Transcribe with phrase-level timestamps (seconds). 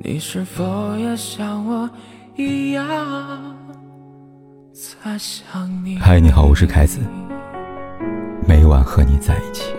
[0.00, 1.90] 你是否也像我
[2.36, 2.86] 一样
[4.72, 5.98] 在想你？
[5.98, 7.00] 嗨，你好，我是凯子，
[8.46, 9.74] 每晚和你在一起。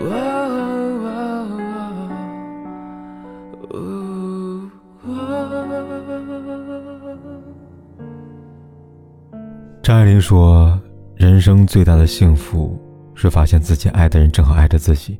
[9.82, 10.78] 张爱玲说
[11.16, 12.78] ：“人生最大的幸福
[13.14, 15.18] 是发现自己爱的人正好爱着自己。”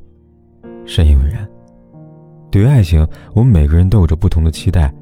[0.85, 1.50] 深以为然。
[2.51, 4.93] 对于爱情，我们每个人都有着不同的期待，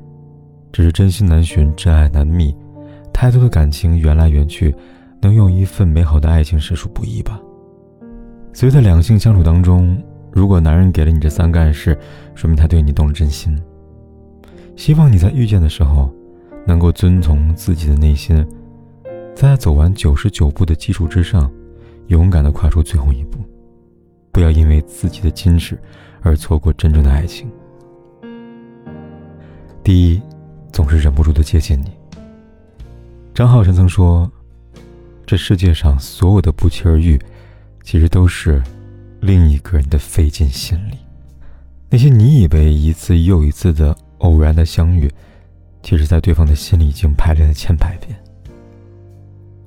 [0.70, 2.54] 只是真心难寻，真爱难觅，
[3.12, 4.74] 太多的感情缘来缘去，
[5.22, 7.40] 能用一份美好的爱情实属不易吧。
[8.52, 9.96] 所以在两性相处当中，
[10.30, 11.98] 如果男人给了你这三个暗示，
[12.34, 13.58] 说明他对你动了真心。
[14.76, 16.12] 希望你在遇见的时候，
[16.66, 18.46] 能够遵从自己的内心，
[19.34, 21.50] 在走完九十九步的基础之上，
[22.08, 23.38] 勇敢地跨出最后一步，
[24.32, 25.78] 不要因为自己的矜持。
[26.22, 27.50] 而错过真正的爱情。
[29.82, 30.20] 第一，
[30.72, 31.92] 总是忍不住的接近你。
[33.34, 34.30] 张浩晨曾说
[35.24, 37.18] ：“这世界上所有的不期而遇，
[37.82, 38.62] 其实都是
[39.20, 40.98] 另一个人的费尽心力。
[41.88, 45.10] 那些你以为一次又一次的偶然的相遇，
[45.82, 48.14] 其实在对方的心里已经排练了千百遍。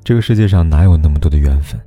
[0.03, 1.79] 这个世界上哪有那么多的缘分？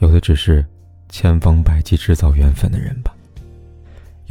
[0.00, 0.66] 有的只是
[1.08, 3.14] 千方百计制造缘分的人吧。”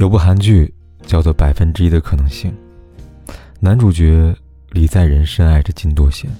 [0.00, 2.50] 有部韩剧叫做《百分之一的可能性》，
[3.60, 4.34] 男主角
[4.70, 6.30] 李在仁深爱着金多贤，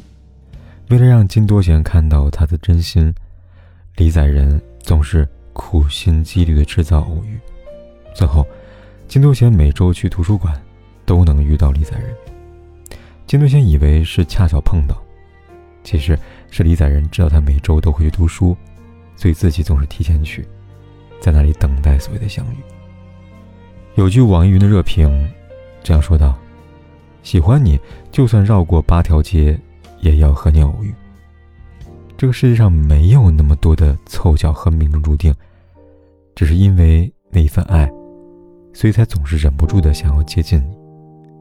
[0.89, 3.14] 为了让金多贤看到他的真心，
[3.97, 7.38] 李在仁总是苦心积虑的制造偶遇。
[8.14, 8.47] 最后，
[9.06, 10.58] 金多贤每周去图书馆
[11.05, 12.16] 都能遇到李在仁。
[13.27, 14.97] 金多贤以为是恰巧碰到，
[15.84, 16.19] 其实
[16.50, 18.56] 是李在仁知道他每周都会去读书，
[19.16, 20.48] 所以自己总是提前去，
[21.20, 22.56] 在那里等待所谓的相遇。
[24.01, 25.29] 有句网易云的热评，
[25.83, 26.34] 这样说道
[27.23, 27.79] ：“喜欢你，
[28.11, 29.61] 就算绕过八条街，
[30.01, 30.91] 也要和你偶遇。
[32.17, 35.34] 这个世界上没有那么多的凑巧和命中注定，
[36.34, 37.93] 只是因为那一份爱，
[38.72, 40.75] 所以才总是忍不住的想要接近你，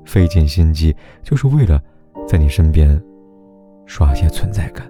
[0.04, 0.94] 费尽心机，
[1.24, 1.82] 就是为了
[2.28, 3.02] 在你身边
[3.86, 4.86] 刷些存在感。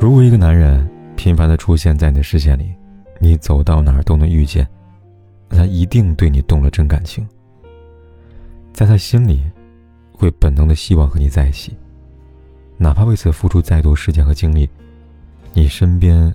[0.00, 0.84] 如果一个男人
[1.14, 2.74] 频繁的出现在你的视线里，
[3.20, 4.66] 你走到哪儿都能遇见。”
[5.50, 7.26] 他一定对你动了真感情，
[8.72, 9.44] 在他心里，
[10.12, 11.76] 会本能的希望和你在一起，
[12.76, 14.68] 哪怕为此付出再多时间和精力，
[15.52, 16.34] 你身边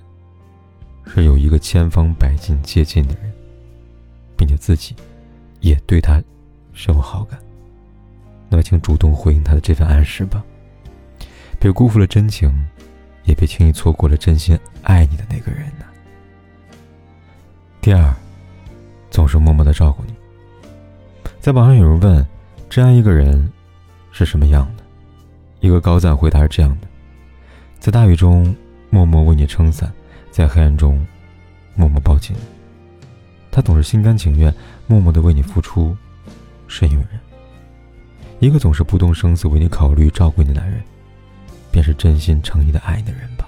[1.05, 3.31] 是有一个千方百计接近的人，
[4.37, 4.95] 并且自己
[5.59, 6.21] 也对他
[6.71, 7.37] 深有好感，
[8.47, 10.41] 那么请主动回应他的这份暗示吧，
[11.59, 12.49] 别辜负了真情，
[13.25, 15.85] 也别轻易错过了真心爱你的那个人呢。
[17.81, 18.15] 第二。
[19.19, 20.13] 总是默默的照顾你。
[21.41, 22.25] 在网上有人问
[22.69, 23.51] ：“这样一个人
[24.13, 24.83] 是什么样的？”
[25.59, 26.87] 一个高赞回答是这样的：
[27.81, 28.55] 在大雨中
[28.89, 29.91] 默默为你撑伞，
[30.31, 31.05] 在黑暗中
[31.75, 32.33] 默默抱紧。
[33.51, 34.55] 他总是心甘情愿，
[34.87, 35.93] 默默的为你付出，
[36.69, 37.19] 深有人。
[38.39, 40.81] 一个总是不动声色为你考虑、照顾你的男人，
[41.71, 43.45] 便是真心诚意的爱你的人吧。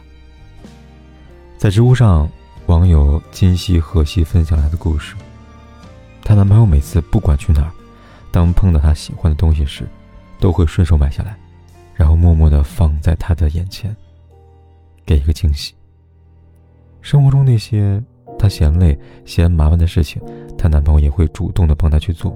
[1.57, 2.29] 在知乎上，
[2.65, 5.15] 网友今夕何夕分享他的故事。
[6.31, 7.71] 她男朋友每次不管去哪儿，
[8.31, 9.85] 当碰到她喜欢的东西时，
[10.39, 11.37] 都会顺手买下来，
[11.93, 13.93] 然后默默地放在她的眼前，
[15.05, 15.73] 给一个惊喜。
[17.01, 18.01] 生活中那些
[18.39, 20.21] 她嫌累、嫌麻烦的事情，
[20.57, 22.33] 她男朋友也会主动地帮她去做。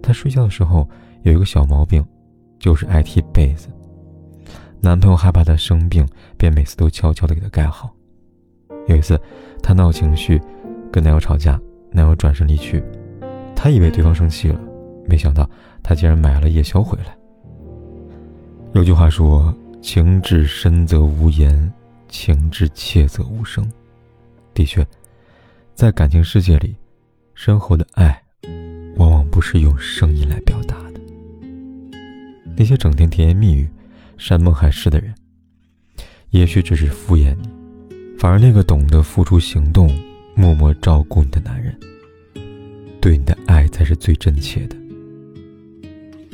[0.00, 0.88] 她睡觉的时候
[1.22, 2.06] 有一个小毛病，
[2.60, 3.66] 就是爱踢被子。
[4.80, 7.92] 男朋友害怕她生病，便每次都悄悄地给她盖好。
[8.86, 9.20] 有一次，
[9.60, 10.40] 她闹情绪，
[10.92, 11.60] 跟男友吵架。
[11.92, 12.82] 男友转身离去，
[13.54, 14.58] 她以为对方生气了，
[15.06, 15.48] 没想到
[15.82, 17.16] 他竟然买了夜宵回来。
[18.72, 21.72] 有句话说：“情至深则无言，
[22.08, 23.70] 情至切则无声。”
[24.54, 24.86] 的确，
[25.74, 26.74] 在感情世界里，
[27.34, 28.22] 深厚的爱，
[28.96, 31.00] 往往不是用声音来表达的。
[32.56, 33.68] 那些整天甜言蜜语、
[34.16, 35.14] 山盟海誓的人，
[36.30, 37.48] 也许只是敷衍你；
[38.18, 39.90] 反而那个懂得付出行动。
[40.34, 41.74] 默默照顾你的男人，
[43.00, 44.76] 对你的爱才是最真切的。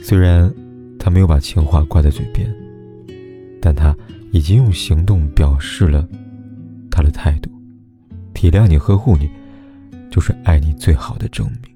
[0.02, 0.52] 虽然
[0.98, 2.48] 他没有把情话挂在嘴边，
[3.60, 3.96] 但他
[4.30, 6.08] 已经用行动表示了
[6.90, 7.50] 他的态度。
[8.34, 9.28] 体谅你、呵护你，
[10.10, 11.74] 就是爱你最好的证明。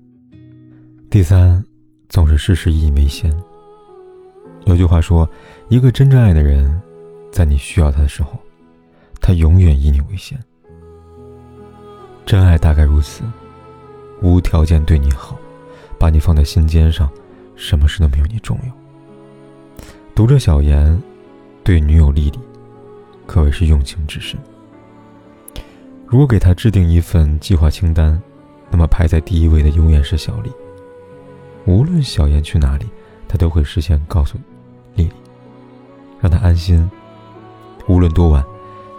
[1.11, 1.63] 第三，
[2.09, 3.35] 总是事事以你为先。
[4.65, 5.29] 有句话说
[5.69, 6.81] ：“一个真正爱的人，
[7.33, 8.39] 在你需要他的时候，
[9.21, 10.39] 他永远以你为先。”
[12.33, 13.23] 真爱大概如此，
[14.23, 15.39] 无条件对你好，
[15.99, 17.07] 把你放在心尖上，
[17.57, 19.85] 什么事都没有你重要。
[20.15, 20.99] 读者小言
[21.63, 22.41] 对女友丽丽
[23.27, 24.41] 可谓是用情至深。
[26.07, 28.19] 如果给他制定一份计划清单，
[28.71, 30.51] 那么排在第一位的永远是小丽。
[31.67, 32.87] 无论小言去哪里，
[33.29, 34.39] 他都会事先告诉
[34.95, 35.11] 丽丽，
[36.19, 36.91] 让她安心。
[37.87, 38.43] 无论多晚，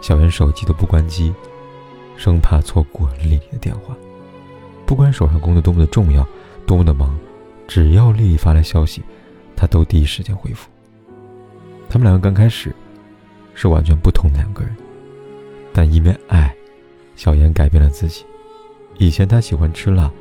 [0.02, 1.34] 小言手机都不关机，
[2.18, 3.96] 生怕错过丽丽的电话。
[4.86, 6.28] 不管手上工作多么的重要，
[6.66, 7.18] 多么的忙，
[7.68, 9.02] 只要丽丽发来消息，
[9.56, 10.70] 他都第一时间回复。
[11.90, 12.76] 他们两个刚开始
[13.54, 14.76] 是完全不同的两个人，
[15.72, 16.54] 但因为爱，
[17.16, 18.26] 小妍改变了自己。
[18.98, 20.12] 以前他喜欢吃辣，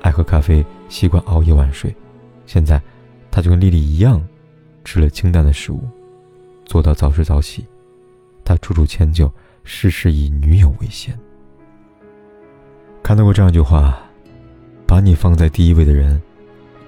[0.00, 1.94] 爱喝咖啡，习惯熬夜晚睡，
[2.46, 2.80] 现在
[3.30, 4.22] 他就跟丽丽一样，
[4.84, 5.82] 吃了清淡的食物，
[6.64, 7.66] 做到早睡早起。
[8.44, 9.30] 他处处迁就，
[9.64, 11.18] 事事以女友为先。
[13.04, 14.02] 看到过这样一句话
[14.88, 16.20] ：“把你放在第一位的人，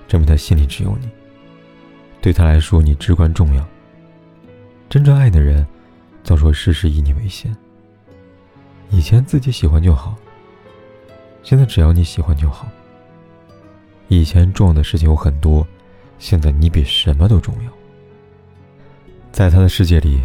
[0.08, 1.06] 证明他心里只有你。
[2.22, 3.62] 对他来说，你至关重要。
[4.88, 5.66] 真正爱的人，
[6.24, 7.54] 总说事事以你为先。
[8.88, 10.16] 以前自己喜欢就好，
[11.42, 12.66] 现在只要你喜欢就好。
[14.08, 15.68] 以前重要的事情有很多，
[16.18, 17.70] 现在你比什么都重要。
[19.32, 20.22] 在他的世界里，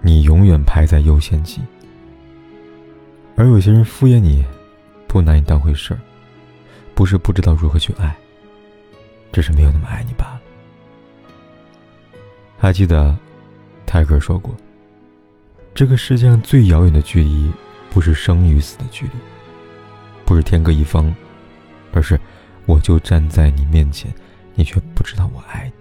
[0.00, 1.60] 你永远排在优先级。
[3.36, 4.42] 而有些人敷衍你。”
[5.10, 5.98] 不拿你当回事儿，
[6.94, 8.16] 不是不知道如何去爱，
[9.32, 10.40] 只是没有那么爱你罢了。
[12.56, 13.18] 还记得
[13.84, 14.54] 泰戈尔说过
[15.74, 17.50] ：“这个世界上最遥远的距离，
[17.90, 19.12] 不是生与死的距离，
[20.24, 21.12] 不是天各一方，
[21.92, 22.16] 而是
[22.64, 24.14] 我就站在你面前，
[24.54, 25.72] 你却不知道我爱你。”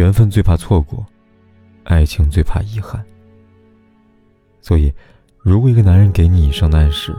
[0.00, 1.04] 缘分最怕错过，
[1.82, 3.04] 爱情最怕遗憾。
[4.60, 4.94] 所以。
[5.44, 7.14] 如果一个男人给你以上的暗示，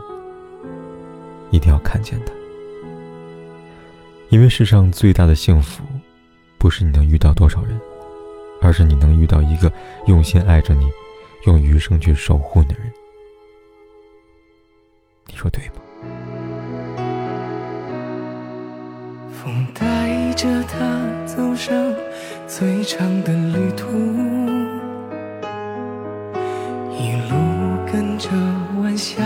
[1.51, 2.33] 一定要看见他，
[4.29, 5.83] 因为世上最大的幸福，
[6.57, 7.79] 不是你能遇到多少人，
[8.63, 9.71] 而是你能遇到一个
[10.07, 10.89] 用心爱着你、
[11.45, 12.91] 用余生去守护你的人。
[15.27, 15.75] 你说对吗？
[19.31, 21.93] 风带着他走上
[22.47, 24.54] 最长的旅途。
[27.95, 28.27] 跟着
[28.81, 29.23] 晚霞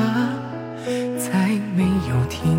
[1.18, 2.59] 再没有停